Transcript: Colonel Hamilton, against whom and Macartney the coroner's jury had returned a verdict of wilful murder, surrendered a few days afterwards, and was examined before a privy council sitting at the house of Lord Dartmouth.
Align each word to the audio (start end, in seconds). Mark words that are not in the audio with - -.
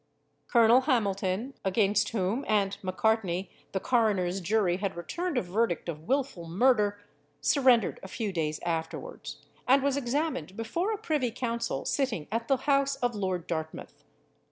Colonel 0.47 0.81
Hamilton, 0.81 1.53
against 1.63 2.09
whom 2.09 2.43
and 2.47 2.75
Macartney 2.81 3.51
the 3.71 3.79
coroner's 3.79 4.41
jury 4.41 4.77
had 4.77 4.95
returned 4.97 5.37
a 5.37 5.43
verdict 5.43 5.87
of 5.87 6.07
wilful 6.07 6.47
murder, 6.49 6.99
surrendered 7.39 7.99
a 8.01 8.07
few 8.07 8.33
days 8.33 8.59
afterwards, 8.65 9.43
and 9.67 9.83
was 9.83 9.97
examined 9.97 10.57
before 10.57 10.91
a 10.91 10.97
privy 10.97 11.29
council 11.29 11.85
sitting 11.85 12.27
at 12.31 12.47
the 12.47 12.57
house 12.57 12.95
of 12.95 13.13
Lord 13.13 13.45
Dartmouth. 13.45 14.03